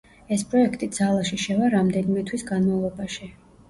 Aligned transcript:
ეს 0.35 0.45
პროექტი 0.53 0.89
ძალაში 0.95 1.41
შევა 1.45 1.71
რამდენიმე 1.77 2.29
თვის 2.33 2.49
განმავლობაში. 2.53 3.35